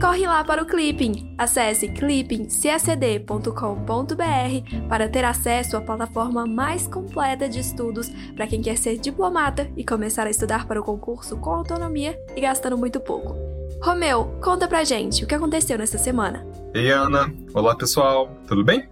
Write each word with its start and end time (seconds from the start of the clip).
Corre 0.00 0.26
lá 0.26 0.42
para 0.44 0.62
o 0.62 0.66
Clipping! 0.66 1.34
Acesse 1.38 1.88
clippingcacd.com.br 1.88 4.88
para 4.88 5.08
ter 5.08 5.24
acesso 5.24 5.76
à 5.76 5.80
plataforma 5.80 6.46
mais 6.46 6.86
completa 6.86 7.48
de 7.48 7.60
estudos 7.60 8.10
para 8.34 8.46
quem 8.46 8.60
quer 8.60 8.76
ser 8.76 8.98
diplomata 8.98 9.70
e 9.74 9.82
começar 9.82 10.26
a 10.26 10.30
estudar 10.30 10.66
para 10.66 10.80
o 10.80 10.84
concurso 10.84 11.38
com 11.38 11.50
autonomia 11.50 12.20
e 12.36 12.42
gastando 12.42 12.76
muito 12.76 13.00
pouco. 13.00 13.34
Romeu, 13.82 14.38
conta 14.42 14.68
pra 14.68 14.84
gente 14.84 15.24
o 15.24 15.26
que 15.26 15.34
aconteceu 15.34 15.78
nessa 15.78 15.96
semana. 15.96 16.46
Ei, 16.74 16.90
Ana. 16.90 17.32
Olá, 17.54 17.74
pessoal. 17.74 18.30
Tudo 18.46 18.62
bem? 18.62 18.86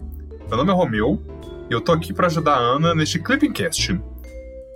Meu 0.47 0.57
nome 0.57 0.71
é 0.71 0.73
Romeu 0.73 1.21
e 1.69 1.73
eu 1.73 1.81
tô 1.81 1.91
aqui 1.91 2.13
para 2.13 2.27
ajudar 2.27 2.55
a 2.55 2.59
Ana 2.59 2.95
neste 2.95 3.19
Clippingcast. 3.19 4.01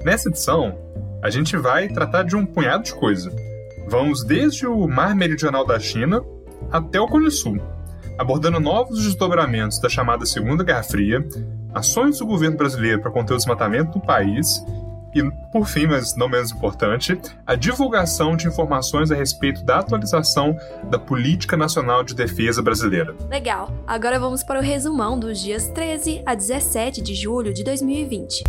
Nessa 0.03 0.29
edição, 0.29 0.77
a 1.23 1.29
gente 1.31 1.57
vai 1.57 1.87
tratar 1.87 2.21
de 2.21 2.35
um 2.35 2.45
punhado 2.45 2.83
de 2.83 2.93
coisa 2.93 3.48
Vamos 3.89 4.23
desde 4.23 4.67
o 4.67 4.87
Mar 4.87 5.15
Meridional 5.15 5.65
da 5.65 5.79
China 5.79 6.23
até 6.71 7.01
o 7.01 7.07
Cone 7.07 7.31
Sul, 7.31 7.59
abordando 8.19 8.59
novos 8.59 9.03
desdobramentos 9.03 9.79
da 9.79 9.89
chamada 9.89 10.27
Segunda 10.27 10.63
Guerra 10.63 10.83
Fria, 10.83 11.27
ações 11.73 12.19
do 12.19 12.27
governo 12.27 12.55
brasileiro 12.55 13.01
para 13.01 13.09
conter 13.09 13.33
o 13.33 13.37
desmatamento 13.37 13.93
do 13.93 13.99
país 13.99 14.63
e, 15.15 15.23
por 15.51 15.65
fim, 15.65 15.87
mas 15.87 16.15
não 16.15 16.29
menos 16.29 16.51
importante, 16.51 17.19
a 17.47 17.55
divulgação 17.55 18.37
de 18.37 18.47
informações 18.47 19.09
a 19.09 19.15
respeito 19.15 19.63
da 19.65 19.79
atualização 19.79 20.55
da 20.83 20.99
Política 20.99 21.57
Nacional 21.57 22.03
de 22.03 22.13
Defesa 22.13 22.61
Brasileira. 22.61 23.15
Legal! 23.27 23.73
Agora 23.87 24.19
vamos 24.19 24.43
para 24.43 24.59
o 24.59 24.61
resumão 24.61 25.19
dos 25.19 25.41
dias 25.41 25.67
13 25.69 26.21
a 26.27 26.35
17 26.35 27.01
de 27.01 27.15
julho 27.15 27.51
de 27.51 27.63
2020. 27.63 28.43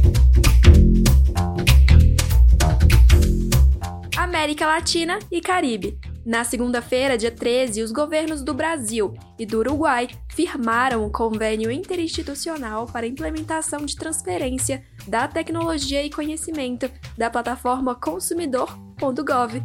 América 4.41 4.66
Latina 4.66 5.19
e 5.30 5.38
Caribe. 5.38 5.98
Na 6.24 6.44
segunda-feira, 6.44 7.19
dia 7.19 7.30
13, 7.30 7.83
os 7.83 7.92
governos 7.92 8.42
do 8.42 8.55
Brasil 8.55 9.12
e 9.38 9.44
do 9.44 9.58
Uruguai 9.58 10.08
firmaram 10.30 11.05
um 11.05 11.12
convênio 11.12 11.70
interinstitucional 11.70 12.86
para 12.86 13.06
implementação 13.06 13.84
de 13.84 13.94
transferência 13.94 14.82
da 15.06 15.28
tecnologia 15.28 16.02
e 16.02 16.08
conhecimento 16.08 16.91
da 17.19 17.28
plataforma 17.28 17.94
consumidor.gov 17.94 19.62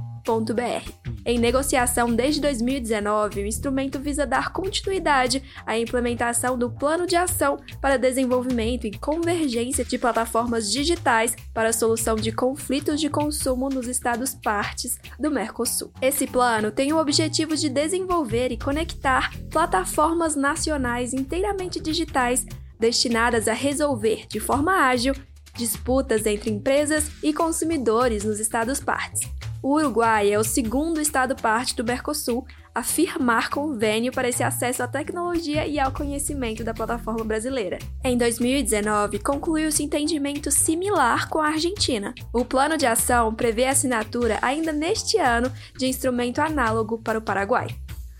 em 1.25 1.39
negociação 1.39 2.13
desde 2.13 2.39
2019, 2.39 3.41
o 3.41 3.45
instrumento 3.47 3.99
visa 3.99 4.27
dar 4.27 4.53
continuidade 4.53 5.41
à 5.65 5.75
implementação 5.75 6.55
do 6.55 6.69
Plano 6.69 7.07
de 7.07 7.15
Ação 7.15 7.57
para 7.81 7.97
Desenvolvimento 7.97 8.85
e 8.85 8.91
Convergência 8.91 9.83
de 9.83 9.97
Plataformas 9.97 10.71
Digitais 10.71 11.35
para 11.51 11.69
a 11.69 11.73
Solução 11.73 12.15
de 12.15 12.31
Conflitos 12.31 13.01
de 13.01 13.09
Consumo 13.09 13.69
nos 13.69 13.87
Estados 13.87 14.35
partes 14.35 14.99
do 15.19 15.31
Mercosul. 15.31 15.91
Esse 15.99 16.27
plano 16.27 16.71
tem 16.71 16.93
o 16.93 16.99
objetivo 16.99 17.55
de 17.55 17.69
desenvolver 17.69 18.51
e 18.51 18.57
conectar 18.57 19.31
plataformas 19.49 20.35
nacionais 20.35 21.11
inteiramente 21.11 21.79
digitais 21.79 22.45
destinadas 22.79 23.47
a 23.47 23.53
resolver 23.53 24.27
de 24.27 24.39
forma 24.39 24.73
ágil 24.73 25.15
disputas 25.55 26.25
entre 26.25 26.51
empresas 26.51 27.09
e 27.23 27.33
consumidores 27.33 28.23
nos 28.23 28.39
Estados 28.39 28.79
partes. 28.79 29.21
O 29.65 29.77
Uruguai 29.77 30.31
é 30.31 30.37
o 30.37 30.43
segundo 30.43 31.01
estado 31.01 31.35
parte 31.35 31.75
do 31.75 31.83
Mercosul 31.83 32.45
a 32.75 32.83
firmar 32.83 33.49
convênio 33.49 34.11
para 34.11 34.29
esse 34.29 34.43
acesso 34.43 34.83
à 34.83 34.87
tecnologia 34.87 35.65
e 35.65 35.79
ao 35.79 35.91
conhecimento 35.91 36.63
da 36.63 36.71
plataforma 36.71 37.23
brasileira. 37.23 37.79
Em 38.03 38.15
2019, 38.15 39.17
concluiu-se 39.17 39.81
entendimento 39.81 40.51
similar 40.51 41.27
com 41.29 41.39
a 41.39 41.47
Argentina. 41.47 42.13
O 42.31 42.45
plano 42.45 42.77
de 42.77 42.85
ação 42.85 43.33
prevê 43.33 43.65
a 43.65 43.71
assinatura 43.71 44.37
ainda 44.39 44.71
neste 44.71 45.17
ano 45.17 45.51
de 45.75 45.87
instrumento 45.87 46.41
análogo 46.41 46.99
para 46.99 47.17
o 47.17 47.23
Paraguai. 47.23 47.65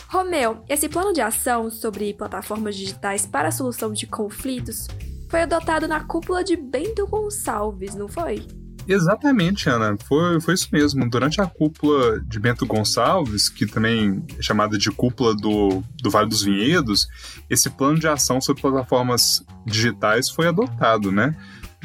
Romeu, 0.08 0.64
esse 0.68 0.90
plano 0.90 1.14
de 1.14 1.22
ação 1.22 1.70
sobre 1.70 2.12
plataformas 2.16 2.76
digitais 2.76 3.28
para 3.28 3.50
a 3.50 3.52
solução 3.52 3.94
de 3.94 4.08
conflitos 4.08 4.88
foi 5.30 5.44
adotado 5.44 5.88
na 5.88 6.04
cúpula 6.04 6.44
de 6.44 6.56
Bento 6.56 7.06
Gonçalves, 7.06 7.94
não 7.94 8.08
foi? 8.08 8.48
Exatamente, 8.88 9.70
Ana. 9.70 9.98
Foi, 9.98 10.40
foi 10.40 10.54
isso 10.54 10.70
mesmo. 10.72 11.10
Durante 11.10 11.42
a 11.42 11.46
cúpula 11.46 12.20
de 12.22 12.40
Bento 12.40 12.66
Gonçalves, 12.66 13.50
que 13.50 13.66
também 13.66 14.24
é 14.38 14.42
chamada 14.42 14.78
de 14.78 14.92
cúpula 14.92 15.36
do, 15.36 15.84
do 16.02 16.10
Vale 16.10 16.30
dos 16.30 16.44
Vinhedos, 16.44 17.08
esse 17.50 17.70
plano 17.70 18.00
de 18.00 18.08
ação 18.08 18.40
sobre 18.40 18.62
plataformas 18.62 19.44
digitais 19.66 20.30
foi 20.30 20.48
adotado, 20.48 21.12
né? 21.12 21.36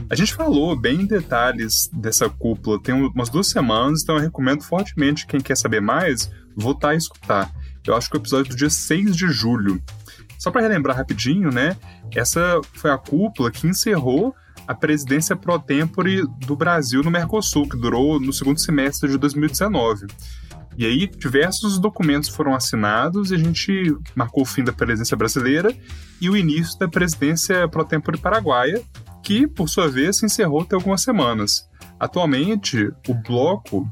A 0.09 0.15
gente 0.15 0.35
falou 0.35 0.75
bem 0.77 1.03
em 1.03 1.07
detalhes 1.07 1.91
dessa 1.93 2.29
cúpula 2.29 2.81
tem 2.81 2.95
umas 2.95 3.29
duas 3.29 3.49
semanas, 3.49 4.03
então 4.03 4.17
eu 4.17 4.21
recomendo 4.23 4.63
fortemente 4.63 5.27
quem 5.27 5.41
quer 5.41 5.57
saber 5.57 5.81
mais, 5.81 6.31
voltar 6.57 6.91
a 6.91 6.95
escutar. 6.95 7.51
Eu 7.87 7.97
acho 7.97 8.09
que 8.09 8.17
o 8.17 8.21
episódio 8.21 8.51
do 8.51 8.57
dia 8.57 8.71
6 8.71 9.17
de 9.17 9.29
julho. 9.29 9.83
Só 10.39 10.51
para 10.51 10.63
relembrar 10.63 10.97
rapidinho, 10.97 11.51
né? 11.51 11.77
Essa 12.15 12.61
foi 12.73 12.91
a 12.91 12.99
cúpula 12.99 13.51
que 13.51 13.67
encerrou 13.67 14.35
a 14.71 14.75
presidência 14.75 15.35
pro 15.35 15.59
tempore 15.59 16.25
do 16.47 16.55
Brasil 16.55 17.03
no 17.03 17.11
Mercosul, 17.11 17.69
que 17.69 17.77
durou 17.77 18.21
no 18.21 18.33
segundo 18.33 18.61
semestre 18.61 19.11
de 19.11 19.19
2019. 19.19 20.07
E 20.79 20.87
aí, 20.87 21.09
diversos 21.09 21.77
documentos 21.77 22.29
foram 22.29 22.55
assinados 22.55 23.33
e 23.33 23.35
a 23.35 23.39
gente 23.39 23.93
marcou 24.15 24.45
o 24.45 24.47
fim 24.47 24.63
da 24.63 24.73
presidência 24.73 25.17
brasileira 25.17 25.77
e 26.21 26.31
o 26.31 26.37
início 26.37 26.79
da 26.79 26.87
presidência 26.87 27.67
pro 27.67 27.85
tempore 27.85 28.17
paraguaia, 28.17 28.81
que, 29.25 29.45
por 29.45 29.69
sua 29.69 29.89
vez, 29.89 30.19
se 30.19 30.27
encerrou 30.27 30.61
até 30.61 30.77
algumas 30.77 31.03
semanas. 31.03 31.69
Atualmente, 31.99 32.93
o 33.09 33.15
bloco 33.15 33.91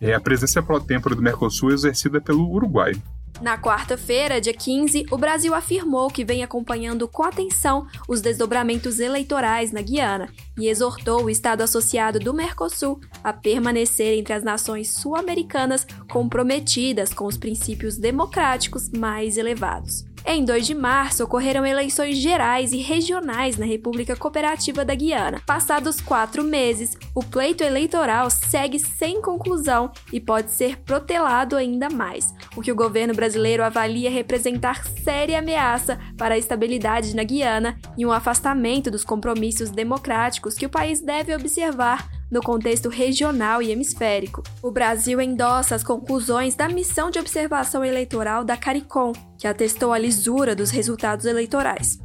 é 0.00 0.14
a 0.14 0.20
presidência 0.20 0.62
pro 0.62 0.80
tempore 0.80 1.16
do 1.16 1.22
Mercosul 1.22 1.72
exercida 1.72 2.20
pelo 2.20 2.48
Uruguai. 2.48 2.92
Na 3.40 3.56
quarta-feira, 3.56 4.38
dia 4.38 4.52
15, 4.52 5.06
o 5.10 5.16
Brasil 5.16 5.54
afirmou 5.54 6.10
que 6.10 6.24
vem 6.24 6.42
acompanhando 6.42 7.08
com 7.08 7.22
atenção 7.22 7.86
os 8.06 8.20
desdobramentos 8.20 9.00
eleitorais 9.00 9.72
na 9.72 9.80
Guiana 9.80 10.28
e 10.58 10.68
exortou 10.68 11.24
o 11.24 11.30
Estado 11.30 11.62
associado 11.62 12.18
do 12.18 12.34
Mercosul 12.34 13.00
a 13.24 13.32
permanecer 13.32 14.18
entre 14.18 14.34
as 14.34 14.42
nações 14.42 14.92
sul-americanas 14.92 15.86
comprometidas 16.10 17.14
com 17.14 17.24
os 17.24 17.38
princípios 17.38 17.96
democráticos 17.96 18.90
mais 18.90 19.38
elevados. 19.38 20.09
Em 20.26 20.44
2 20.44 20.66
de 20.66 20.74
março, 20.74 21.24
ocorreram 21.24 21.64
eleições 21.64 22.18
gerais 22.18 22.72
e 22.72 22.76
regionais 22.76 23.56
na 23.56 23.64
República 23.64 24.14
Cooperativa 24.14 24.84
da 24.84 24.94
Guiana. 24.94 25.40
Passados 25.46 26.00
quatro 26.00 26.44
meses, 26.44 26.96
o 27.14 27.22
pleito 27.22 27.64
eleitoral 27.64 28.30
segue 28.30 28.78
sem 28.78 29.20
conclusão 29.20 29.90
e 30.12 30.20
pode 30.20 30.50
ser 30.50 30.76
protelado 30.78 31.56
ainda 31.56 31.88
mais, 31.88 32.34
o 32.54 32.60
que 32.60 32.70
o 32.70 32.76
governo 32.76 33.14
brasileiro 33.14 33.64
avalia 33.64 34.10
representar 34.10 34.84
séria 35.02 35.38
ameaça 35.38 35.98
para 36.16 36.34
a 36.34 36.38
estabilidade 36.38 37.16
na 37.16 37.24
Guiana 37.24 37.78
e 37.96 38.04
um 38.04 38.12
afastamento 38.12 38.90
dos 38.90 39.04
compromissos 39.04 39.70
democráticos 39.70 40.54
que 40.54 40.66
o 40.66 40.70
país 40.70 41.00
deve 41.00 41.34
observar 41.34 42.19
no 42.30 42.40
contexto 42.40 42.88
regional 42.88 43.60
e 43.60 43.70
hemisférico. 43.70 44.42
O 44.62 44.70
Brasil 44.70 45.20
endossa 45.20 45.74
as 45.74 45.82
conclusões 45.82 46.54
da 46.54 46.68
missão 46.68 47.10
de 47.10 47.18
observação 47.18 47.84
eleitoral 47.84 48.44
da 48.44 48.56
CARICOM, 48.56 49.12
que 49.38 49.46
atestou 49.46 49.92
a 49.92 49.98
lisura 49.98 50.54
dos 50.54 50.70
resultados 50.70 51.26
eleitorais. 51.26 51.98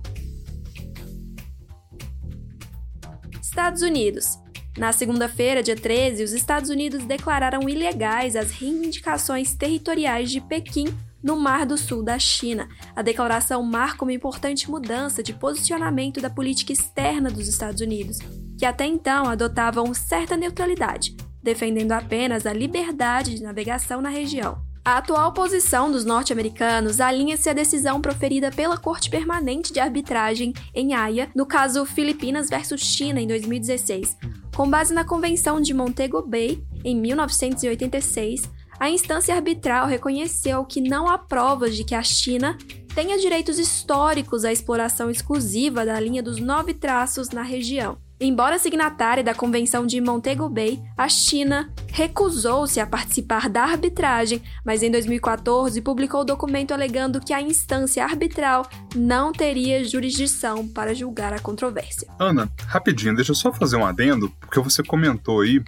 Estados 3.41 3.81
Unidos. 3.81 4.39
Na 4.77 4.91
segunda-feira, 4.91 5.63
dia 5.63 5.77
13, 5.77 6.23
os 6.23 6.33
Estados 6.33 6.69
Unidos 6.69 7.05
declararam 7.05 7.69
ilegais 7.69 8.35
as 8.35 8.51
reivindicações 8.51 9.53
territoriais 9.53 10.29
de 10.29 10.41
Pequim 10.41 10.87
no 11.23 11.37
Mar 11.37 11.65
do 11.65 11.77
Sul 11.77 12.03
da 12.03 12.19
China. 12.19 12.67
A 12.93 13.01
declaração 13.01 13.63
marca 13.63 14.03
uma 14.03 14.11
importante 14.11 14.69
mudança 14.69 15.23
de 15.23 15.33
posicionamento 15.33 16.19
da 16.19 16.29
política 16.29 16.73
externa 16.73 17.31
dos 17.31 17.47
Estados 17.47 17.79
Unidos, 17.79 18.19
que 18.57 18.65
até 18.65 18.85
então 18.85 19.27
adotavam 19.27 19.93
certa 19.93 20.37
neutralidade, 20.37 21.15
defendendo 21.41 21.91
apenas 21.91 22.45
a 22.45 22.53
liberdade 22.53 23.35
de 23.35 23.43
navegação 23.43 24.01
na 24.01 24.09
região. 24.09 24.63
A 24.83 24.97
atual 24.97 25.33
posição 25.33 25.91
dos 25.91 26.05
norte-americanos 26.05 27.01
alinha-se 27.01 27.49
à 27.49 27.53
decisão 27.53 27.99
proferida 27.99 28.51
pela 28.51 28.77
Corte 28.77 29.09
Permanente 29.09 29.73
de 29.73 29.79
Arbitragem 29.79 30.53
em 30.75 30.93
Haia 30.93 31.27
no 31.35 31.43
caso 31.43 31.83
Filipinas 31.85 32.49
versus 32.49 32.81
China 32.81 33.19
em 33.19 33.25
2016. 33.25 34.15
Com 34.55 34.69
base 34.69 34.93
na 34.93 35.03
Convenção 35.03 35.59
de 35.59 35.73
Montego 35.73 36.21
Bay, 36.21 36.63
em 36.83 36.95
1986, 36.95 38.43
a 38.79 38.87
instância 38.87 39.33
arbitral 39.33 39.87
reconheceu 39.87 40.63
que 40.63 40.79
não 40.79 41.07
há 41.09 41.17
provas 41.17 41.75
de 41.75 41.83
que 41.83 41.95
a 41.95 42.03
China 42.03 42.55
tenha 42.93 43.17
direitos 43.17 43.57
históricos 43.57 44.45
à 44.45 44.53
exploração 44.53 45.09
exclusiva 45.09 45.83
da 45.83 45.99
linha 45.99 46.21
dos 46.21 46.39
nove 46.39 46.75
traços 46.75 47.29
na 47.29 47.41
região. 47.41 47.97
Embora 48.19 48.57
signatária 48.57 49.21
da 49.21 49.33
Convenção 49.33 49.85
de 49.85 49.99
Montego 49.99 50.47
Bay, 50.47 50.81
a 50.97 51.09
China 51.09 51.69
recusou-se 51.91 52.79
a 52.79 52.87
participar 52.87 53.49
da 53.49 53.63
arbitragem, 53.63 54.41
mas 54.63 54.81
em 54.81 54.89
2014 54.89 55.81
publicou 55.81 56.21
o 56.21 56.25
documento 56.25 56.73
alegando 56.73 57.19
que 57.19 57.33
a 57.33 57.41
instância 57.41 58.05
arbitral 58.05 58.69
não 58.95 59.33
teria 59.33 59.83
jurisdição 59.83 60.65
para 60.65 60.93
julgar 60.93 61.33
a 61.33 61.39
controvérsia. 61.39 62.07
Ana, 62.17 62.49
rapidinho, 62.65 63.15
deixa 63.15 63.31
eu 63.31 63.35
só 63.35 63.51
fazer 63.51 63.75
um 63.75 63.85
adendo, 63.85 64.29
porque 64.39 64.61
você 64.61 64.81
comentou 64.81 65.41
aí 65.41 65.61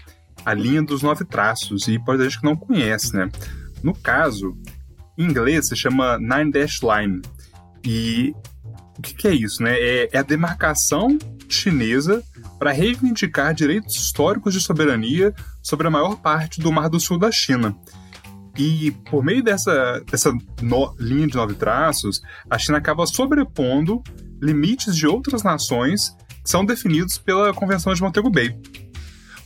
a 0.45 0.53
linha 0.53 0.81
dos 0.81 1.01
nove 1.01 1.25
traços, 1.25 1.89
e 1.89 1.99
pode 1.99 2.23
gente 2.23 2.39
que 2.39 2.45
não 2.45 2.55
conhece, 2.55 3.13
né? 3.13 3.29
No 3.83 3.93
caso, 3.93 4.57
em 5.17 5.25
inglês 5.25 5.67
se 5.67 5.75
chama 5.75 6.17
Nine 6.17 6.51
Dash 6.51 6.79
Line. 6.81 7.21
E 7.83 8.33
o 8.97 9.01
que, 9.01 9.13
que 9.13 9.27
é 9.27 9.33
isso, 9.33 9.61
né? 9.61 9.77
É, 9.77 10.09
é 10.13 10.17
a 10.17 10.23
demarcação 10.23 11.17
chinesa 11.49 12.23
para 12.57 12.71
reivindicar 12.71 13.53
direitos 13.53 13.95
históricos 13.95 14.53
de 14.53 14.61
soberania 14.61 15.33
sobre 15.61 15.87
a 15.87 15.91
maior 15.91 16.17
parte 16.17 16.59
do 16.59 16.71
Mar 16.71 16.89
do 16.89 16.99
Sul 16.99 17.17
da 17.17 17.31
China. 17.31 17.75
E 18.57 18.91
por 19.09 19.23
meio 19.23 19.43
dessa, 19.43 20.03
dessa 20.09 20.33
no, 20.61 20.95
linha 20.99 21.27
de 21.27 21.35
nove 21.35 21.53
traços, 21.53 22.21
a 22.49 22.57
China 22.57 22.79
acaba 22.79 23.05
sobrepondo 23.05 24.01
limites 24.41 24.95
de 24.95 25.05
outras 25.05 25.43
nações 25.43 26.15
que 26.43 26.49
são 26.49 26.65
definidos 26.65 27.17
pela 27.17 27.53
Convenção 27.53 27.93
de 27.93 28.01
Montego 28.01 28.31
Bay. 28.31 28.59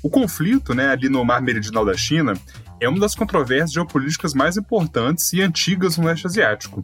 O 0.01 0.09
conflito 0.09 0.73
né, 0.73 0.87
ali 0.87 1.09
no 1.09 1.23
Mar 1.25 1.41
Meridional 1.41 1.85
da 1.85 1.93
China 1.95 2.33
é 2.79 2.89
uma 2.89 2.99
das 2.99 3.13
controvérsias 3.13 3.73
geopolíticas 3.73 4.33
mais 4.33 4.57
importantes 4.57 5.31
e 5.33 5.41
antigas 5.41 5.97
no 5.97 6.05
leste 6.05 6.25
asiático. 6.25 6.81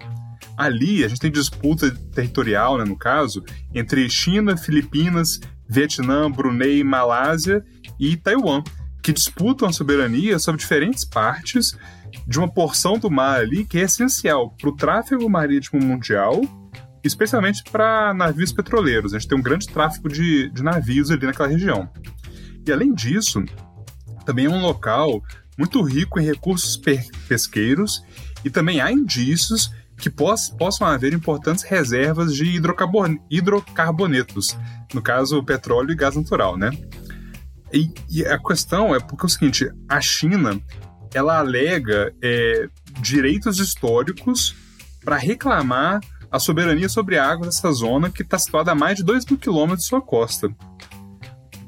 Ali 0.55 1.03
a 1.03 1.07
gente 1.07 1.21
tem 1.21 1.31
disputa 1.31 1.89
territorial, 2.13 2.77
né, 2.77 2.83
no 2.83 2.97
caso, 2.97 3.43
entre 3.73 4.07
China, 4.09 4.57
Filipinas, 4.57 5.39
Vietnã, 5.69 6.31
Brunei, 6.31 6.83
Malásia 6.83 7.63
e 7.99 8.15
Taiwan, 8.15 8.63
que 9.01 9.13
disputam 9.13 9.67
a 9.67 9.73
soberania 9.73 10.39
sobre 10.39 10.59
diferentes 10.59 11.05
partes 11.05 11.77
de 12.27 12.37
uma 12.39 12.47
porção 12.47 12.97
do 12.97 13.09
mar 13.09 13.39
ali 13.39 13.65
que 13.65 13.77
é 13.77 13.83
essencial 13.83 14.51
para 14.51 14.69
o 14.69 14.75
tráfego 14.75 15.29
marítimo 15.29 15.81
mundial, 15.81 16.41
especialmente 17.03 17.63
para 17.71 18.13
navios 18.13 18.51
petroleiros. 18.51 19.13
A 19.13 19.19
gente 19.19 19.29
tem 19.29 19.37
um 19.37 19.41
grande 19.41 19.67
tráfego 19.67 20.09
de, 20.09 20.49
de 20.49 20.63
navios 20.63 21.11
ali 21.11 21.25
naquela 21.25 21.49
região. 21.49 21.89
E 22.65 22.71
além 22.71 22.93
disso, 22.93 23.43
também 24.25 24.45
é 24.45 24.49
um 24.49 24.61
local 24.61 25.23
muito 25.57 25.81
rico 25.81 26.19
em 26.19 26.25
recursos 26.25 26.79
pesqueiros 27.27 28.03
e 28.43 28.49
também 28.49 28.81
há 28.81 28.91
indícios 28.91 29.71
que 29.97 30.09
poss 30.09 30.49
possam 30.49 30.87
haver 30.87 31.13
importantes 31.13 31.63
reservas 31.63 32.33
de 32.33 32.45
hidrocarbonetos, 33.29 34.55
no 34.93 35.01
caso, 35.01 35.43
petróleo 35.43 35.91
e 35.91 35.95
gás 35.95 36.15
natural, 36.15 36.55
né? 36.55 36.69
E, 37.73 37.91
e, 38.09 38.25
a 38.25 38.39
questão 38.39 38.95
é 38.95 38.99
porque 38.99 39.25
é 39.25 39.25
o 39.25 39.29
seguinte, 39.29 39.69
a 39.89 39.99
China, 39.99 40.61
ela 41.13 41.39
alega 41.39 42.13
é, 42.21 42.69
direitos 43.01 43.59
históricos 43.59 44.55
para 45.03 45.17
reclamar 45.17 45.99
a 46.31 46.39
soberania 46.39 46.87
sobre 46.87 47.17
a 47.17 47.25
água 47.25 47.45
dessa 47.45 47.71
zona 47.71 48.09
que 48.09 48.21
está 48.21 48.37
situada 48.37 48.71
a 48.71 48.75
mais 48.75 48.97
de 48.97 49.03
2 49.03 49.25
mil 49.25 49.39
quilômetros 49.39 49.83
de 49.83 49.89
sua 49.89 50.01
costa. 50.01 50.49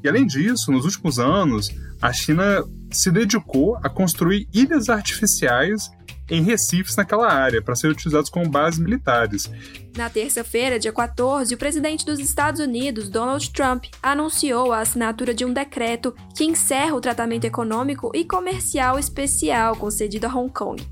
E 0.02 0.08
além 0.08 0.26
disso, 0.26 0.72
nos 0.72 0.84
últimos 0.84 1.18
anos, 1.18 1.70
a 2.00 2.12
China 2.12 2.64
se 2.90 3.10
dedicou 3.10 3.76
a 3.82 3.88
construir 3.88 4.48
ilhas 4.52 4.88
artificiais 4.88 5.90
em 6.30 6.42
recifes 6.42 6.96
naquela 6.96 7.30
área, 7.30 7.60
para 7.60 7.74
serem 7.74 7.94
utilizados 7.94 8.30
como 8.30 8.48
bases 8.48 8.78
militares. 8.78 9.50
Na 9.96 10.08
terça-feira, 10.08 10.78
dia 10.78 10.92
14, 10.92 11.52
o 11.54 11.58
presidente 11.58 12.06
dos 12.06 12.20
Estados 12.20 12.60
Unidos, 12.60 13.08
Donald 13.08 13.50
Trump, 13.50 13.84
anunciou 14.02 14.72
a 14.72 14.80
assinatura 14.80 15.34
de 15.34 15.44
um 15.44 15.52
decreto 15.52 16.14
que 16.36 16.44
encerra 16.44 16.94
o 16.94 17.00
tratamento 17.00 17.44
econômico 17.44 18.10
e 18.14 18.24
comercial 18.24 18.98
especial 18.98 19.76
concedido 19.76 20.26
a 20.26 20.34
Hong 20.34 20.52
Kong. 20.52 20.82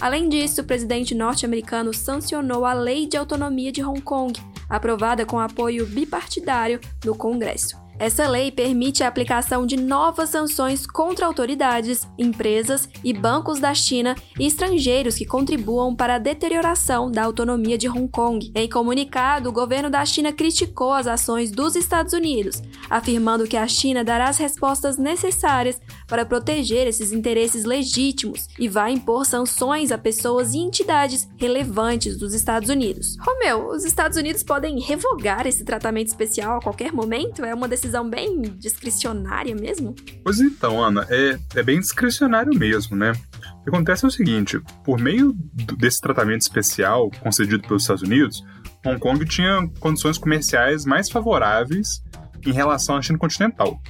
Além 0.00 0.28
disso, 0.28 0.62
o 0.62 0.64
presidente 0.64 1.14
norte-americano 1.14 1.94
sancionou 1.94 2.64
a 2.64 2.72
Lei 2.72 3.06
de 3.06 3.16
Autonomia 3.16 3.70
de 3.70 3.84
Hong 3.84 4.00
Kong, 4.00 4.32
aprovada 4.68 5.26
com 5.26 5.38
apoio 5.38 5.86
bipartidário 5.86 6.80
no 7.04 7.14
Congresso. 7.14 7.79
Essa 8.00 8.26
lei 8.26 8.50
permite 8.50 9.04
a 9.04 9.08
aplicação 9.08 9.66
de 9.66 9.76
novas 9.76 10.30
sanções 10.30 10.86
contra 10.86 11.26
autoridades, 11.26 12.08
empresas 12.18 12.88
e 13.04 13.12
bancos 13.12 13.60
da 13.60 13.74
China 13.74 14.16
e 14.38 14.46
estrangeiros 14.46 15.16
que 15.16 15.26
contribuam 15.26 15.94
para 15.94 16.14
a 16.14 16.18
deterioração 16.18 17.10
da 17.10 17.22
autonomia 17.22 17.76
de 17.76 17.90
Hong 17.90 18.08
Kong. 18.08 18.50
Em 18.54 18.66
comunicado, 18.66 19.50
o 19.50 19.52
governo 19.52 19.90
da 19.90 20.02
China 20.06 20.32
criticou 20.32 20.94
as 20.94 21.06
ações 21.06 21.50
dos 21.50 21.76
Estados 21.76 22.14
Unidos, 22.14 22.62
afirmando 22.88 23.46
que 23.46 23.56
a 23.58 23.68
China 23.68 24.02
dará 24.02 24.30
as 24.30 24.38
respostas 24.38 24.96
necessárias 24.96 25.78
para 26.10 26.26
proteger 26.26 26.88
esses 26.88 27.12
interesses 27.12 27.64
legítimos 27.64 28.48
e 28.58 28.68
vai 28.68 28.92
impor 28.92 29.24
sanções 29.24 29.92
a 29.92 29.96
pessoas 29.96 30.52
e 30.52 30.58
entidades 30.58 31.28
relevantes 31.38 32.18
dos 32.18 32.34
Estados 32.34 32.68
Unidos. 32.68 33.16
Romeu, 33.20 33.68
os 33.68 33.84
Estados 33.84 34.18
Unidos 34.18 34.42
podem 34.42 34.80
revogar 34.80 35.46
esse 35.46 35.64
tratamento 35.64 36.08
especial 36.08 36.58
a 36.58 36.60
qualquer 36.60 36.92
momento? 36.92 37.44
É 37.44 37.54
uma 37.54 37.68
decisão 37.68 38.10
bem 38.10 38.42
discricionária 38.58 39.54
mesmo? 39.54 39.94
Pois 40.24 40.40
então, 40.40 40.82
Ana, 40.82 41.06
é, 41.08 41.38
é 41.54 41.62
bem 41.62 41.78
discricionário 41.78 42.52
mesmo, 42.58 42.96
né? 42.96 43.12
O 43.60 43.62
que 43.62 43.68
acontece 43.68 44.04
é 44.04 44.08
o 44.08 44.10
seguinte: 44.10 44.60
por 44.84 44.98
meio 44.98 45.32
desse 45.78 46.00
tratamento 46.00 46.40
especial 46.40 47.08
concedido 47.20 47.62
pelos 47.62 47.82
Estados 47.84 48.02
Unidos, 48.02 48.44
Hong 48.84 48.98
Kong 48.98 49.24
tinha 49.26 49.68
condições 49.78 50.18
comerciais 50.18 50.84
mais 50.84 51.08
favoráveis 51.08 52.02
em 52.44 52.52
relação 52.52 52.96
à 52.96 53.02
China 53.02 53.18
continental. 53.18 53.80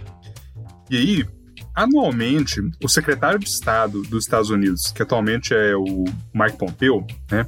E 0.90 0.96
aí, 0.96 1.26
anualmente, 1.82 2.60
o 2.82 2.88
secretário 2.88 3.38
de 3.38 3.48
Estado 3.48 4.02
dos 4.02 4.24
Estados 4.24 4.50
Unidos, 4.50 4.92
que 4.92 5.02
atualmente 5.02 5.54
é 5.54 5.74
o 5.74 6.04
Mike 6.34 6.58
Pompeo, 6.58 7.06
né, 7.30 7.46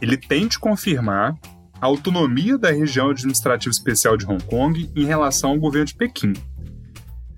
ele 0.00 0.16
tem 0.16 0.48
de 0.48 0.58
confirmar 0.58 1.34
a 1.80 1.86
autonomia 1.86 2.58
da 2.58 2.70
região 2.70 3.10
administrativa 3.10 3.72
especial 3.72 4.16
de 4.16 4.26
Hong 4.26 4.42
Kong 4.44 4.90
em 4.94 5.04
relação 5.04 5.50
ao 5.50 5.58
governo 5.58 5.86
de 5.86 5.94
Pequim. 5.94 6.32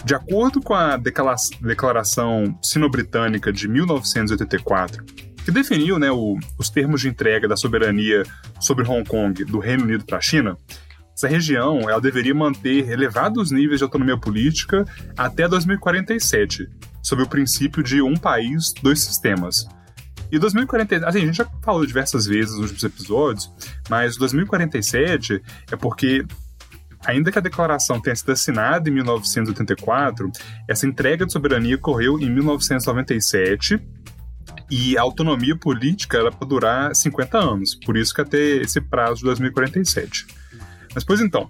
De 0.04 0.14
acordo 0.14 0.60
com 0.60 0.74
a 0.74 0.96
Declaração 0.96 2.58
Sino-Britânica 2.60 3.52
de 3.52 3.68
1984, 3.68 5.04
que 5.44 5.50
definiu 5.50 5.98
né, 5.98 6.10
o, 6.10 6.38
os 6.58 6.70
termos 6.70 7.00
de 7.00 7.08
entrega 7.08 7.46
da 7.46 7.56
soberania 7.56 8.24
sobre 8.58 8.88
Hong 8.88 9.08
Kong 9.08 9.44
do 9.44 9.58
Reino 9.58 9.84
Unido 9.84 10.04
para 10.04 10.18
a 10.18 10.20
China, 10.20 10.56
essa 11.22 11.28
região 11.28 11.88
ela 11.88 12.00
deveria 12.00 12.34
manter 12.34 12.90
elevados 12.90 13.52
níveis 13.52 13.78
de 13.78 13.84
autonomia 13.84 14.18
política 14.18 14.84
até 15.16 15.46
2047, 15.46 16.68
sob 17.00 17.22
o 17.22 17.28
princípio 17.28 17.82
de 17.82 18.02
um 18.02 18.16
país, 18.16 18.72
dois 18.82 19.00
sistemas, 19.00 19.66
e 20.32 20.38
2047, 20.38 21.04
assim, 21.04 21.18
a 21.18 21.26
gente 21.26 21.36
já 21.36 21.46
falou 21.62 21.84
diversas 21.84 22.26
vezes 22.26 22.52
nos 22.52 22.70
últimos 22.70 22.84
episódios, 22.84 23.52
mas 23.88 24.16
2047 24.16 25.42
é 25.70 25.76
porque 25.76 26.24
ainda 27.04 27.30
que 27.30 27.38
a 27.38 27.42
declaração 27.42 28.00
tenha 28.00 28.16
sido 28.16 28.32
assinada 28.32 28.88
em 28.88 28.92
1984, 28.92 30.30
essa 30.66 30.86
entrega 30.86 31.26
de 31.26 31.32
soberania 31.32 31.76
ocorreu 31.76 32.18
em 32.18 32.30
1997 32.30 33.78
e 34.70 34.96
a 34.96 35.02
autonomia 35.02 35.54
política 35.54 36.16
era 36.18 36.32
para 36.32 36.48
durar 36.48 36.96
50 36.96 37.38
anos, 37.38 37.74
por 37.74 37.96
isso 37.96 38.14
que 38.14 38.22
até 38.22 38.38
esse 38.38 38.80
prazo 38.80 39.16
de 39.16 39.24
2047. 39.24 40.41
Mas, 40.94 41.04
pois 41.04 41.20
então, 41.20 41.48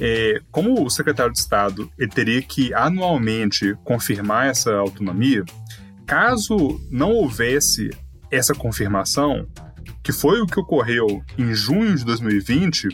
é, 0.00 0.40
como 0.50 0.84
o 0.84 0.90
secretário 0.90 1.32
de 1.32 1.38
Estado 1.38 1.90
teria 2.14 2.42
que 2.42 2.74
anualmente 2.74 3.74
confirmar 3.84 4.48
essa 4.48 4.74
autonomia, 4.74 5.44
caso 6.04 6.80
não 6.90 7.10
houvesse 7.10 7.90
essa 8.30 8.54
confirmação, 8.54 9.46
que 10.02 10.12
foi 10.12 10.40
o 10.40 10.46
que 10.46 10.60
ocorreu 10.60 11.22
em 11.38 11.54
junho 11.54 11.96
de 11.96 12.04
2020, 12.04 12.88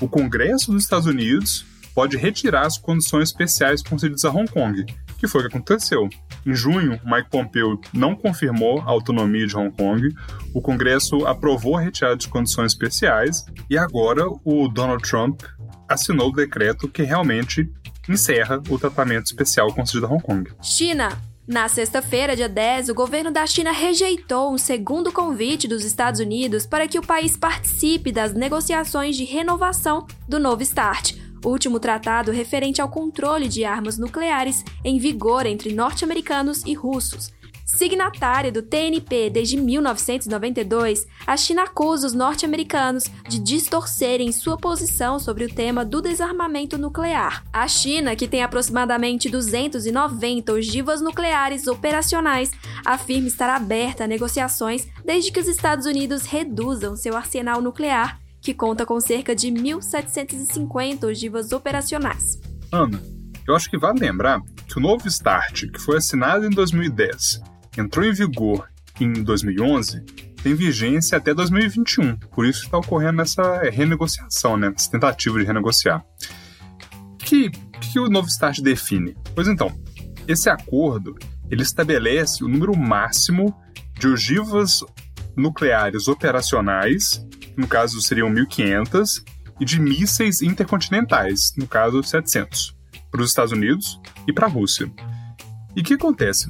o 0.00 0.08
Congresso 0.08 0.72
dos 0.72 0.82
Estados 0.82 1.06
Unidos 1.06 1.64
pode 1.94 2.16
retirar 2.16 2.66
as 2.66 2.78
condições 2.78 3.28
especiais 3.28 3.82
concedidas 3.82 4.24
a 4.24 4.30
Hong 4.30 4.50
Kong, 4.50 4.84
que 5.22 5.28
foi 5.28 5.40
o 5.40 5.48
que 5.48 5.56
aconteceu. 5.56 6.08
Em 6.44 6.52
junho, 6.52 7.00
Mike 7.04 7.30
Pompeo 7.30 7.80
não 7.94 8.16
confirmou 8.16 8.80
a 8.80 8.90
autonomia 8.90 9.46
de 9.46 9.56
Hong 9.56 9.70
Kong, 9.70 10.12
o 10.52 10.60
Congresso 10.60 11.24
aprovou 11.24 11.76
a 11.76 11.80
retirada 11.80 12.16
de 12.16 12.26
condições 12.26 12.72
especiais 12.72 13.46
e 13.70 13.78
agora 13.78 14.24
o 14.44 14.66
Donald 14.66 15.08
Trump 15.08 15.42
assinou 15.88 16.30
o 16.30 16.32
decreto 16.32 16.88
que 16.88 17.04
realmente 17.04 17.70
encerra 18.08 18.60
o 18.68 18.76
tratamento 18.76 19.26
especial 19.26 19.72
concedido 19.72 20.06
a 20.06 20.08
Hong 20.08 20.24
Kong. 20.24 20.50
China, 20.60 21.16
na 21.46 21.68
sexta-feira, 21.68 22.34
dia 22.34 22.48
10, 22.48 22.88
o 22.88 22.94
governo 22.94 23.30
da 23.30 23.46
China 23.46 23.70
rejeitou 23.70 24.52
um 24.52 24.58
segundo 24.58 25.12
convite 25.12 25.68
dos 25.68 25.84
Estados 25.84 26.18
Unidos 26.18 26.66
para 26.66 26.88
que 26.88 26.98
o 26.98 27.06
país 27.06 27.36
participe 27.36 28.10
das 28.10 28.32
negociações 28.32 29.16
de 29.16 29.24
renovação 29.24 30.04
do 30.28 30.40
Novo 30.40 30.64
START, 30.64 31.14
último 31.44 31.78
tratado 31.80 32.30
referente 32.30 32.80
ao 32.80 32.88
controle 32.88 33.48
de 33.48 33.64
armas 33.64 33.98
nucleares 33.98 34.64
em 34.84 34.98
vigor 34.98 35.46
entre 35.46 35.72
norte-americanos 35.72 36.62
e 36.64 36.74
russos. 36.74 37.32
Signatária 37.64 38.52
do 38.52 38.60
TNP 38.60 39.30
desde 39.30 39.56
1992, 39.56 41.06
a 41.26 41.36
China 41.38 41.62
acusa 41.62 42.06
os 42.06 42.12
norte-americanos 42.12 43.04
de 43.26 43.38
distorcerem 43.38 44.30
sua 44.30 44.58
posição 44.58 45.18
sobre 45.18 45.44
o 45.46 45.54
tema 45.54 45.82
do 45.82 46.02
desarmamento 46.02 46.76
nuclear. 46.76 47.42
A 47.50 47.66
China, 47.66 48.14
que 48.14 48.28
tem 48.28 48.42
aproximadamente 48.42 49.30
290 49.30 50.52
ogivas 50.52 51.00
nucleares 51.00 51.66
operacionais, 51.66 52.50
afirma 52.84 53.28
estar 53.28 53.48
aberta 53.48 54.04
a 54.04 54.08
negociações 54.08 54.86
desde 55.02 55.32
que 55.32 55.40
os 55.40 55.48
Estados 55.48 55.86
Unidos 55.86 56.26
reduzam 56.26 56.94
seu 56.94 57.16
arsenal 57.16 57.62
nuclear, 57.62 58.20
que 58.42 58.52
conta 58.52 58.84
com 58.84 59.00
cerca 59.00 59.34
de 59.34 59.48
1.750 59.48 61.04
ogivas 61.04 61.52
operacionais. 61.52 62.40
Ana, 62.72 63.00
eu 63.46 63.54
acho 63.54 63.70
que 63.70 63.78
vale 63.78 64.00
lembrar 64.00 64.40
que 64.66 64.78
o 64.78 64.80
novo 64.80 65.08
START, 65.08 65.70
que 65.72 65.78
foi 65.78 65.98
assinado 65.98 66.44
em 66.44 66.50
2010, 66.50 67.40
entrou 67.78 68.04
em 68.04 68.12
vigor 68.12 68.68
em 69.00 69.12
2011, 69.12 70.02
tem 70.42 70.54
vigência 70.54 71.18
até 71.18 71.32
2021. 71.32 72.16
Por 72.16 72.44
isso 72.44 72.64
está 72.64 72.78
ocorrendo 72.78 73.22
essa 73.22 73.62
renegociação, 73.70 74.56
né? 74.56 74.72
essa 74.76 74.90
tentativa 74.90 75.38
de 75.38 75.44
renegociar. 75.44 76.04
O 77.12 77.16
que, 77.18 77.50
que 77.50 78.00
o 78.00 78.08
novo 78.08 78.28
START 78.28 78.58
define? 78.60 79.16
Pois 79.34 79.46
então, 79.46 79.72
esse 80.26 80.50
acordo 80.50 81.16
ele 81.48 81.62
estabelece 81.62 82.42
o 82.42 82.48
número 82.48 82.76
máximo 82.76 83.54
de 83.98 84.08
ogivas 84.08 84.80
nucleares 85.36 86.08
operacionais, 86.08 87.24
no 87.56 87.66
caso 87.66 88.00
seriam 88.00 88.30
1.500, 88.30 89.22
e 89.60 89.64
de 89.64 89.80
mísseis 89.80 90.42
intercontinentais, 90.42 91.52
no 91.56 91.66
caso 91.66 92.02
700, 92.02 92.74
para 93.10 93.22
os 93.22 93.30
Estados 93.30 93.52
Unidos 93.52 94.00
e 94.26 94.32
para 94.32 94.46
a 94.46 94.50
Rússia. 94.50 94.90
E 95.76 95.80
o 95.80 95.84
que 95.84 95.94
acontece? 95.94 96.48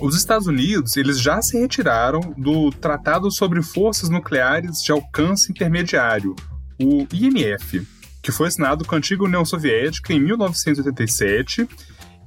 Os 0.00 0.14
Estados 0.14 0.46
Unidos 0.46 0.96
eles 0.96 1.18
já 1.18 1.40
se 1.40 1.58
retiraram 1.58 2.34
do 2.36 2.70
Tratado 2.70 3.30
sobre 3.30 3.62
Forças 3.62 4.10
Nucleares 4.10 4.82
de 4.82 4.92
Alcance 4.92 5.50
Intermediário, 5.50 6.36
o 6.78 7.06
INF, 7.12 7.86
que 8.22 8.30
foi 8.30 8.48
assinado 8.48 8.84
com 8.84 8.94
a 8.94 8.98
antiga 8.98 9.24
União 9.24 9.44
Soviética 9.44 10.12
em 10.12 10.20
1987, 10.20 11.66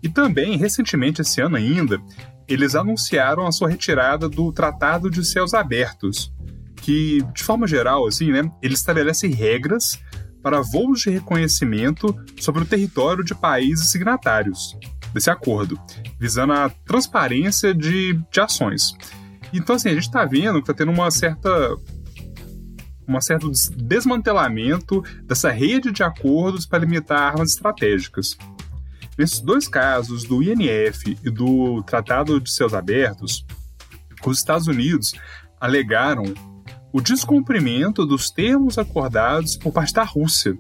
e 0.02 0.10
também, 0.10 0.58
recentemente, 0.58 1.22
esse 1.22 1.42
ano 1.42 1.58
ainda, 1.58 2.02
eles 2.48 2.74
anunciaram 2.74 3.46
a 3.46 3.52
sua 3.52 3.70
retirada 3.70 4.28
do 4.28 4.52
Tratado 4.52 5.10
de 5.10 5.24
Céus 5.24 5.54
Abertos, 5.54 6.34
que, 6.82 7.22
de 7.34 7.44
forma 7.44 7.68
geral, 7.68 8.08
assim, 8.08 8.32
né, 8.32 8.50
ele 8.62 8.74
estabelece 8.74 9.28
regras 9.28 10.00
para 10.42 10.62
voos 10.62 11.02
de 11.02 11.10
reconhecimento 11.10 12.16
sobre 12.40 12.64
o 12.64 12.66
território 12.66 13.24
de 13.24 13.36
países 13.36 13.90
signatários 13.90 14.78
desse 15.14 15.30
acordo, 15.30 15.80
visando 16.20 16.54
a 16.54 16.70
transparência 16.70 17.74
de, 17.74 18.14
de 18.32 18.40
ações. 18.40 18.94
Então, 19.54 19.76
assim, 19.76 19.90
a 19.90 19.94
gente 19.94 20.04
está 20.04 20.26
vendo 20.26 20.56
que 20.56 20.72
está 20.72 20.74
tendo 20.74 20.92
uma 20.92 21.10
certa 21.12 21.50
um 23.08 23.20
certo 23.20 23.52
desmantelamento 23.76 25.04
dessa 25.24 25.50
rede 25.50 25.92
de 25.92 26.04
acordos 26.04 26.68
para 26.68 26.80
limitar 26.80 27.20
armas 27.20 27.54
estratégicas. 27.54 28.38
Nesses 29.18 29.40
dois 29.40 29.68
casos, 29.68 30.24
do 30.24 30.44
INF 30.44 31.18
e 31.24 31.30
do 31.32 31.82
Tratado 31.82 32.40
de 32.40 32.52
Céus 32.52 32.74
Abertos, 32.74 33.44
os 34.24 34.38
Estados 34.38 34.68
Unidos 34.68 35.14
alegaram 35.60 36.24
o 36.92 37.02
descumprimento 37.02 38.06
dos 38.06 38.30
termos 38.30 38.78
acordados 38.78 39.58
por 39.58 39.72
parte 39.72 39.94
da 39.94 40.04
Rússia, 40.04 40.58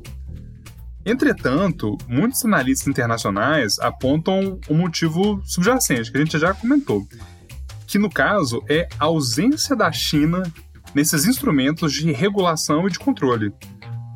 Entretanto, 1.05 1.97
muitos 2.07 2.43
analistas 2.45 2.87
internacionais 2.87 3.79
apontam 3.79 4.59
um 4.69 4.75
motivo 4.75 5.41
subjacente, 5.45 6.11
que 6.11 6.17
a 6.17 6.19
gente 6.19 6.37
já 6.37 6.53
comentou, 6.53 7.07
que 7.87 7.97
no 7.97 8.09
caso 8.09 8.61
é 8.69 8.87
a 8.99 9.05
ausência 9.05 9.75
da 9.75 9.91
China 9.91 10.43
nesses 10.93 11.25
instrumentos 11.25 11.93
de 11.93 12.11
regulação 12.11 12.85
e 12.85 12.91
de 12.91 12.99
controle, 12.99 13.51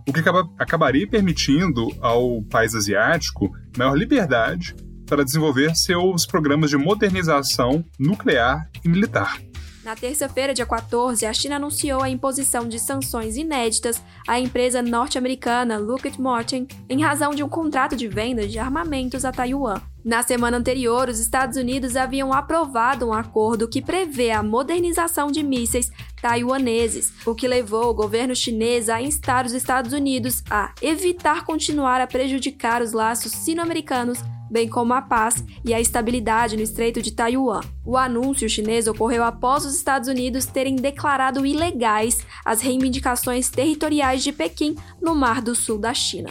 o 0.08 0.12
que 0.12 0.20
acaba, 0.20 0.48
acabaria 0.60 1.08
permitindo 1.08 1.88
ao 2.02 2.44
país 2.44 2.76
asiático 2.76 3.50
maior 3.78 3.96
liberdade 3.96 4.76
para 5.08 5.24
desenvolver 5.24 5.76
seus 5.76 6.26
programas 6.26 6.70
de 6.70 6.78
modernização 6.78 7.84
nuclear 7.98 8.70
e 8.84 8.90
militar. 8.90 9.40
Na 9.84 9.98
terça-feira, 9.98 10.54
dia 10.54 10.66
14, 10.66 11.26
a 11.26 11.34
China 11.34 11.58
anunciou 11.58 12.02
a 12.02 12.10
imposição 12.10 12.70
de 12.70 12.80
sanções 12.80 13.36
inéditas 13.36 14.02
à 14.26 14.40
empresa 14.40 14.82
norte-americana 14.82 15.78
Lockheed 15.78 16.22
Martin 16.22 16.66
em 16.90 17.02
razão 17.02 17.36
de 17.36 17.44
um 17.44 17.50
contrato 17.50 17.94
de 17.94 18.08
venda 18.08 18.48
de 18.48 18.58
armamentos 18.58 19.26
a 19.26 19.32
Taiwan. 19.34 19.82
Na 20.04 20.24
semana 20.24 20.58
anterior, 20.58 21.10
os 21.10 21.20
Estados 21.20 21.58
Unidos 21.58 21.98
haviam 21.98 22.32
aprovado 22.32 23.08
um 23.08 23.14
acordo 23.14 23.68
que 23.68 23.82
prevê 23.82 24.32
a 24.32 24.42
modernização 24.42 25.30
de 25.30 25.44
mísseis 25.44 25.92
taiwaneses, 26.22 27.14
o 27.26 27.36
que 27.36 27.48
levou 27.48 27.90
o 27.90 27.94
governo 27.94 28.34
chinês 28.34 28.88
a 28.88 29.02
instar 29.02 29.46
os 29.46 29.52
Estados 29.52 29.92
Unidos 29.92 30.44
a 30.50 30.74
evitar 30.82 31.44
continuar 31.44 32.00
a 32.00 32.08
prejudicar 32.08 32.82
os 32.82 32.94
laços 32.94 33.34
sino-americanos 33.34 34.20
bem 34.50 34.68
como 34.68 34.94
a 34.94 35.02
paz 35.02 35.44
e 35.66 35.74
a 35.74 35.82
estabilidade 35.82 36.56
no 36.56 36.62
Estreito 36.62 37.02
de 37.02 37.12
Taiwan. 37.12 37.62
O 37.86 37.98
anúncio 37.98 38.50
chinês 38.50 38.88
ocorreu 38.88 39.24
após 39.24 39.66
os 39.66 39.76
Estados 39.76 40.08
Unidos 40.08 40.46
terem 40.46 40.76
declarado 40.76 41.46
ilegais 41.46 42.26
as 42.46 42.62
reivindicações 42.62 43.50
territoriais 43.50 44.24
de 44.24 44.32
Pequim 44.32 44.76
no 45.02 45.16
Mar 45.16 45.42
do 45.42 45.56
Sul 45.56 45.78
da 45.78 45.94
China. 45.94 46.30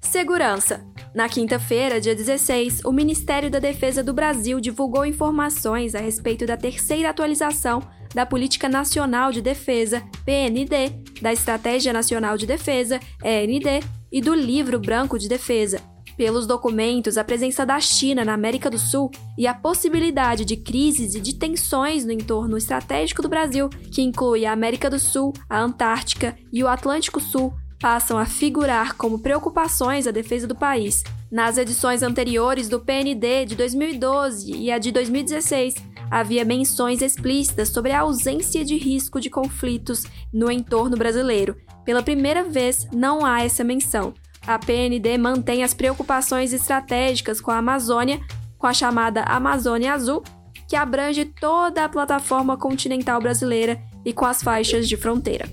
Segurança. 0.00 0.84
Na 1.14 1.28
quinta-feira, 1.28 2.00
dia 2.00 2.14
16, 2.14 2.84
o 2.84 2.92
Ministério 2.92 3.50
da 3.50 3.58
Defesa 3.58 4.02
do 4.02 4.14
Brasil 4.14 4.60
divulgou 4.60 5.04
informações 5.04 5.94
a 5.94 5.98
respeito 5.98 6.46
da 6.46 6.56
terceira 6.56 7.10
atualização 7.10 7.82
da 8.14 8.24
Política 8.24 8.68
Nacional 8.68 9.32
de 9.32 9.40
Defesa, 9.40 10.02
PND, 10.24 10.90
da 11.20 11.32
Estratégia 11.32 11.92
Nacional 11.92 12.36
de 12.36 12.46
Defesa, 12.46 13.00
END, 13.22 13.84
e 14.12 14.20
do 14.20 14.34
Livro 14.34 14.78
Branco 14.78 15.18
de 15.18 15.28
Defesa. 15.28 15.80
Pelos 16.16 16.46
documentos, 16.46 17.16
a 17.16 17.24
presença 17.24 17.64
da 17.64 17.80
China 17.80 18.24
na 18.24 18.34
América 18.34 18.68
do 18.68 18.78
Sul 18.78 19.10
e 19.38 19.46
a 19.46 19.54
possibilidade 19.54 20.44
de 20.44 20.56
crises 20.56 21.14
e 21.14 21.20
de 21.20 21.34
tensões 21.34 22.04
no 22.04 22.12
entorno 22.12 22.58
estratégico 22.58 23.22
do 23.22 23.28
Brasil, 23.28 23.70
que 23.90 24.02
inclui 24.02 24.44
a 24.44 24.52
América 24.52 24.90
do 24.90 24.98
Sul, 24.98 25.32
a 25.48 25.58
Antártica 25.58 26.36
e 26.52 26.62
o 26.62 26.68
Atlântico 26.68 27.18
Sul, 27.18 27.54
passam 27.80 28.18
a 28.18 28.26
figurar 28.26 28.94
como 28.94 29.18
preocupações 29.18 30.06
à 30.06 30.10
defesa 30.10 30.46
do 30.46 30.54
país. 30.54 31.02
Nas 31.30 31.56
edições 31.56 32.02
anteriores 32.02 32.68
do 32.68 32.78
PND 32.78 33.46
de 33.46 33.56
2012 33.56 34.52
e 34.52 34.70
a 34.70 34.78
de 34.78 34.92
2016, 34.92 35.74
havia 36.10 36.44
menções 36.44 37.00
explícitas 37.00 37.70
sobre 37.70 37.90
a 37.90 38.00
ausência 38.00 38.64
de 38.64 38.76
risco 38.76 39.18
de 39.18 39.30
conflitos 39.30 40.04
no 40.32 40.50
entorno 40.50 40.96
brasileiro. 40.96 41.56
Pela 41.84 42.02
primeira 42.02 42.44
vez, 42.44 42.86
não 42.92 43.24
há 43.24 43.42
essa 43.42 43.64
menção. 43.64 44.14
A 44.46 44.58
PND 44.58 45.18
mantém 45.18 45.62
as 45.62 45.74
preocupações 45.74 46.52
estratégicas 46.52 47.40
com 47.40 47.50
a 47.50 47.58
Amazônia, 47.58 48.20
com 48.58 48.66
a 48.66 48.72
chamada 48.72 49.22
Amazônia 49.22 49.92
Azul, 49.92 50.22
que 50.68 50.76
abrange 50.76 51.24
toda 51.24 51.84
a 51.84 51.88
plataforma 51.88 52.56
continental 52.56 53.20
brasileira 53.20 53.80
e 54.04 54.12
com 54.12 54.24
as 54.24 54.42
faixas 54.42 54.88
de 54.88 54.96
fronteira. 54.96 55.48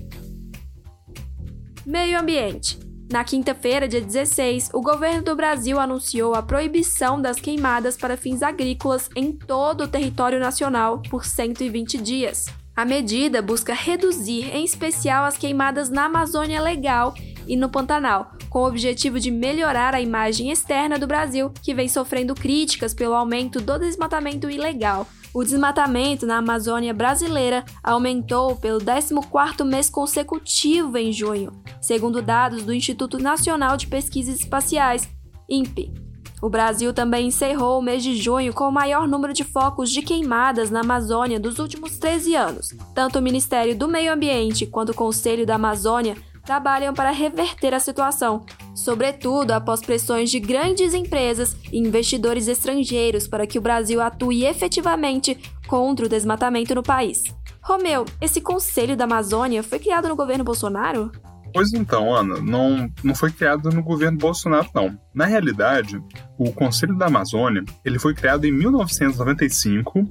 Meio 1.84 2.18
Ambiente. 2.18 2.78
Na 3.10 3.24
quinta-feira, 3.24 3.88
dia 3.88 4.00
16, 4.00 4.70
o 4.72 4.80
governo 4.80 5.22
do 5.22 5.34
Brasil 5.34 5.80
anunciou 5.80 6.32
a 6.34 6.42
proibição 6.42 7.20
das 7.20 7.40
queimadas 7.40 7.96
para 7.96 8.16
fins 8.16 8.40
agrícolas 8.40 9.10
em 9.16 9.32
todo 9.32 9.82
o 9.82 9.88
território 9.88 10.38
nacional 10.38 11.02
por 11.10 11.24
120 11.24 11.98
dias. 11.98 12.46
A 12.80 12.84
medida 12.86 13.42
busca 13.42 13.74
reduzir, 13.74 14.56
em 14.56 14.64
especial, 14.64 15.26
as 15.26 15.36
queimadas 15.36 15.90
na 15.90 16.06
Amazônia 16.06 16.62
Legal 16.62 17.12
e 17.46 17.54
no 17.54 17.68
Pantanal, 17.68 18.32
com 18.48 18.60
o 18.60 18.66
objetivo 18.66 19.20
de 19.20 19.30
melhorar 19.30 19.94
a 19.94 20.00
imagem 20.00 20.50
externa 20.50 20.98
do 20.98 21.06
Brasil, 21.06 21.52
que 21.62 21.74
vem 21.74 21.90
sofrendo 21.90 22.34
críticas 22.34 22.94
pelo 22.94 23.12
aumento 23.12 23.60
do 23.60 23.78
desmatamento 23.78 24.48
ilegal, 24.48 25.06
o 25.34 25.44
desmatamento 25.44 26.24
na 26.24 26.38
Amazônia 26.38 26.94
brasileira 26.94 27.66
aumentou 27.82 28.56
pelo 28.56 28.80
14º 28.80 29.62
mês 29.62 29.90
consecutivo 29.90 30.96
em 30.96 31.12
junho, 31.12 31.52
segundo 31.82 32.22
dados 32.22 32.62
do 32.62 32.72
Instituto 32.72 33.18
Nacional 33.18 33.76
de 33.76 33.88
Pesquisas 33.88 34.40
Espaciais, 34.40 35.06
INPE. 35.46 36.09
O 36.42 36.48
Brasil 36.48 36.92
também 36.94 37.26
encerrou 37.26 37.78
o 37.78 37.82
mês 37.82 38.02
de 38.02 38.16
junho 38.16 38.54
com 38.54 38.64
o 38.64 38.72
maior 38.72 39.06
número 39.06 39.32
de 39.32 39.44
focos 39.44 39.90
de 39.90 40.00
queimadas 40.00 40.70
na 40.70 40.80
Amazônia 40.80 41.38
dos 41.38 41.58
últimos 41.58 41.98
13 41.98 42.34
anos. 42.34 42.70
Tanto 42.94 43.18
o 43.18 43.22
Ministério 43.22 43.76
do 43.76 43.86
Meio 43.86 44.12
Ambiente 44.12 44.66
quanto 44.66 44.92
o 44.92 44.94
Conselho 44.94 45.44
da 45.44 45.56
Amazônia 45.56 46.16
trabalham 46.44 46.94
para 46.94 47.10
reverter 47.10 47.74
a 47.74 47.78
situação, 47.78 48.44
sobretudo 48.74 49.50
após 49.52 49.82
pressões 49.82 50.30
de 50.30 50.40
grandes 50.40 50.94
empresas 50.94 51.54
e 51.70 51.78
investidores 51.78 52.48
estrangeiros 52.48 53.28
para 53.28 53.46
que 53.46 53.58
o 53.58 53.62
Brasil 53.62 54.00
atue 54.00 54.46
efetivamente 54.46 55.38
contra 55.68 56.06
o 56.06 56.08
desmatamento 56.08 56.74
no 56.74 56.82
país. 56.82 57.24
Romeu, 57.62 58.06
esse 58.20 58.40
Conselho 58.40 58.96
da 58.96 59.04
Amazônia 59.04 59.62
foi 59.62 59.78
criado 59.78 60.08
no 60.08 60.16
governo 60.16 60.42
Bolsonaro? 60.42 61.12
Pois 61.52 61.72
então, 61.72 62.14
Ana, 62.14 62.40
não, 62.40 62.90
não 63.02 63.14
foi 63.14 63.30
criado 63.30 63.70
no 63.70 63.82
governo 63.82 64.18
Bolsonaro, 64.18 64.68
não. 64.74 64.98
Na 65.14 65.26
realidade, 65.26 66.00
o 66.38 66.52
Conselho 66.52 66.96
da 66.96 67.06
Amazônia 67.06 67.64
ele 67.84 67.98
foi 67.98 68.14
criado 68.14 68.44
em 68.44 68.52
1995 68.52 70.08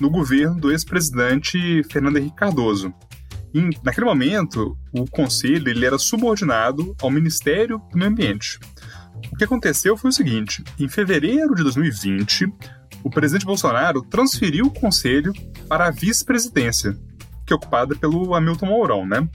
no 0.00 0.10
governo 0.10 0.58
do 0.58 0.70
ex-presidente 0.70 1.82
Fernando 1.90 2.16
Henrique 2.16 2.36
Cardoso. 2.36 2.92
E, 3.54 3.60
naquele 3.84 4.06
momento, 4.06 4.76
o 4.92 5.04
conselho 5.10 5.68
ele 5.68 5.84
era 5.84 5.98
subordinado 5.98 6.96
ao 7.02 7.10
Ministério 7.10 7.78
do 7.90 7.98
Meio 7.98 8.10
Ambiente. 8.10 8.58
O 9.30 9.36
que 9.36 9.44
aconteceu 9.44 9.96
foi 9.96 10.08
o 10.08 10.12
seguinte: 10.12 10.64
em 10.78 10.88
fevereiro 10.88 11.54
de 11.54 11.62
2020, 11.62 12.46
o 13.04 13.10
presidente 13.10 13.44
Bolsonaro 13.44 14.02
transferiu 14.02 14.66
o 14.66 14.70
conselho 14.70 15.32
para 15.68 15.86
a 15.86 15.90
vice-presidência, 15.90 16.96
que 17.46 17.52
é 17.52 17.56
ocupada 17.56 17.94
pelo 17.94 18.34
Hamilton 18.34 18.66
Mourão, 18.66 19.06
né? 19.06 19.28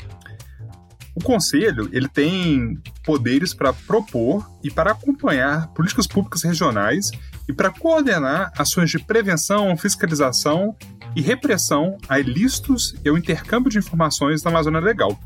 O 1.17 1.23
conselho 1.23 1.89
ele 1.91 2.07
tem 2.07 2.79
poderes 3.03 3.51
para 3.51 3.73
propor 3.73 4.47
e 4.63 4.69
para 4.69 4.91
acompanhar 4.91 5.67
políticas 5.69 6.05
públicas 6.05 6.43
regionais 6.43 7.09
e 7.49 7.53
para 7.53 7.71
coordenar 7.71 8.53
ações 8.55 8.91
de 8.91 8.99
prevenção, 8.99 9.75
fiscalização 9.75 10.75
e 11.15 11.21
repressão 11.23 11.97
a 12.07 12.19
ilícitos 12.19 12.95
e 13.03 13.09
ao 13.09 13.17
intercâmbio 13.17 13.71
de 13.71 13.79
informações 13.79 14.43
na 14.43 14.51
Amazônia 14.51 14.79
Legal. 14.79 15.19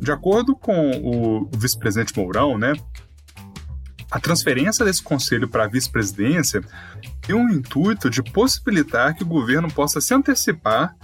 De 0.00 0.10
acordo 0.10 0.56
com 0.56 0.90
o 0.90 1.48
vice-presidente 1.56 2.12
Mourão, 2.18 2.58
né, 2.58 2.72
a 4.10 4.18
transferência 4.18 4.84
desse 4.84 5.04
conselho 5.04 5.48
para 5.48 5.66
a 5.66 5.68
vice-presidência 5.68 6.64
tem 7.20 7.36
um 7.36 7.48
intuito 7.48 8.10
de 8.10 8.24
possibilitar 8.24 9.14
que 9.14 9.22
o 9.22 9.26
governo 9.26 9.72
possa 9.72 10.00
se 10.00 10.12
antecipar 10.12 10.96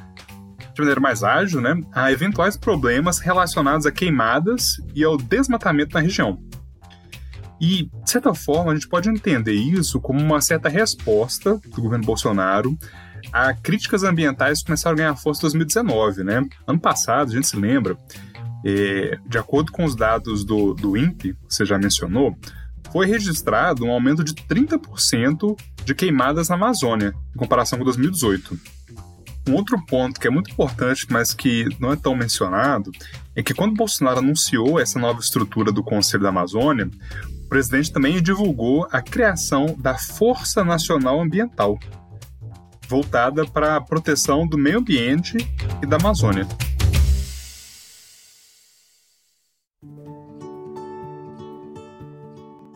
de 0.74 0.80
maneira 0.80 1.00
mais 1.00 1.22
ágil 1.22 1.60
né, 1.60 1.78
a 1.92 2.10
eventuais 2.10 2.56
problemas 2.56 3.18
relacionados 3.18 3.86
a 3.86 3.92
queimadas 3.92 4.76
e 4.94 5.04
ao 5.04 5.16
desmatamento 5.16 5.94
na 5.94 6.00
região. 6.00 6.38
E, 7.60 7.88
de 8.04 8.10
certa 8.10 8.34
forma, 8.34 8.72
a 8.72 8.74
gente 8.74 8.88
pode 8.88 9.08
entender 9.08 9.54
isso 9.54 10.00
como 10.00 10.20
uma 10.20 10.40
certa 10.40 10.68
resposta 10.68 11.60
do 11.64 11.80
governo 11.80 12.04
Bolsonaro 12.04 12.76
a 13.32 13.54
críticas 13.54 14.02
ambientais 14.02 14.58
que 14.58 14.66
começaram 14.66 14.94
a 14.94 14.96
ganhar 14.96 15.16
força 15.16 15.40
em 15.40 15.42
2019. 15.42 16.24
Né? 16.24 16.44
Ano 16.66 16.80
passado, 16.80 17.30
a 17.30 17.34
gente 17.34 17.46
se 17.46 17.56
lembra, 17.56 17.96
é, 18.64 19.18
de 19.26 19.38
acordo 19.38 19.70
com 19.70 19.84
os 19.84 19.94
dados 19.94 20.44
do, 20.44 20.74
do 20.74 20.96
INPE, 20.96 21.34
que 21.34 21.54
você 21.54 21.64
já 21.64 21.78
mencionou, 21.78 22.36
foi 22.92 23.06
registrado 23.06 23.84
um 23.84 23.92
aumento 23.92 24.24
de 24.24 24.34
30% 24.34 25.56
de 25.84 25.94
queimadas 25.94 26.48
na 26.48 26.56
Amazônia, 26.56 27.14
em 27.34 27.38
comparação 27.38 27.78
com 27.78 27.84
2018. 27.84 28.58
Um 29.48 29.54
outro 29.54 29.80
ponto 29.86 30.20
que 30.20 30.26
é 30.28 30.30
muito 30.30 30.50
importante, 30.50 31.06
mas 31.10 31.34
que 31.34 31.66
não 31.80 31.92
é 31.92 31.96
tão 31.96 32.14
mencionado, 32.14 32.92
é 33.34 33.42
que 33.42 33.52
quando 33.52 33.74
Bolsonaro 33.74 34.20
anunciou 34.20 34.78
essa 34.78 34.98
nova 34.98 35.20
estrutura 35.20 35.72
do 35.72 35.82
Conselho 35.82 36.22
da 36.22 36.28
Amazônia, 36.28 36.88
o 37.44 37.48
presidente 37.48 37.92
também 37.92 38.22
divulgou 38.22 38.86
a 38.90 39.02
criação 39.02 39.76
da 39.78 39.98
Força 39.98 40.62
Nacional 40.64 41.20
Ambiental, 41.20 41.78
voltada 42.88 43.44
para 43.44 43.76
a 43.76 43.80
proteção 43.80 44.46
do 44.46 44.56
meio 44.56 44.78
ambiente 44.78 45.36
e 45.82 45.86
da 45.86 45.96
Amazônia. 45.96 46.46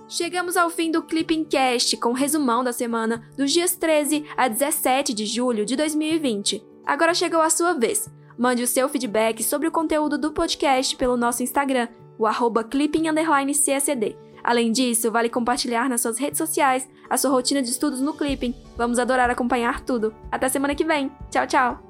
Chegamos 0.09 0.57
ao 0.57 0.71
fim 0.71 0.91
do 0.91 1.03
Clipping 1.03 1.45
Cast 1.45 1.97
com 1.97 2.13
resumão 2.13 2.63
da 2.63 2.73
semana 2.73 3.29
dos 3.37 3.53
dias 3.53 3.75
13 3.75 4.25
a 4.37 4.47
17 4.47 5.13
de 5.13 5.27
julho 5.27 5.65
de 5.65 5.75
2020. 5.75 6.65
Agora 6.85 7.13
chegou 7.13 7.41
a 7.41 7.51
sua 7.51 7.73
vez. 7.73 8.09
Mande 8.39 8.63
o 8.63 8.69
seu 8.69 8.89
feedback 8.89 9.43
sobre 9.43 9.67
o 9.67 9.73
conteúdo 9.73 10.17
do 10.17 10.33
podcast 10.33 10.95
pelo 10.95 11.17
nosso 11.17 11.43
Instagram, 11.43 11.89
o 12.17 12.27
arroba 12.27 12.63
clipping__csd. 12.63 14.17
Além 14.45 14.71
disso, 14.71 15.11
vale 15.11 15.29
compartilhar 15.29 15.89
nas 15.89 16.03
suas 16.03 16.19
redes 16.19 16.39
sociais 16.39 16.89
a 17.11 17.17
sua 17.17 17.33
rotina 17.33 17.61
de 17.61 17.71
estudos 17.71 18.01
no 18.01 18.15
Clipping. 18.15 18.55
Vamos 18.77 19.01
adorar 19.01 19.29
acompanhar 19.29 19.81
tudo. 19.81 20.15
Até 20.31 20.49
semana 20.49 20.75
que 20.77 20.85
vem. 20.85 21.11
Tchau, 21.31 21.47
tchau! 21.49 21.86